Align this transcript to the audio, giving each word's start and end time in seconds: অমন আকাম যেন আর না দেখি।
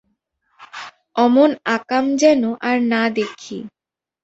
অমন 1.15 1.49
আকাম 1.75 2.05
যেন 2.15 2.41
আর 2.61 2.77
না 2.91 3.03
দেখি। 3.15 3.57